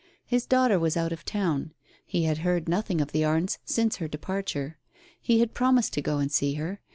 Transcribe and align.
His 0.25 0.47
daughter 0.47 0.79
was 0.79 0.97
out 0.97 1.11
of 1.11 1.23
town. 1.23 1.73
He 2.03 2.23
had 2.23 2.39
heard 2.39 2.67
nothing 2.67 3.01
of 3.01 3.11
the 3.11 3.23
Arnes 3.23 3.59
since 3.65 3.97
her 3.97 4.07
departure. 4.07 4.79
He 5.21 5.41
had 5.41 5.53
promised 5.53 5.93
to 5.93 6.01
go 6.01 6.17
and 6.17 6.31
see 6.31 6.55
her. 6.55 6.81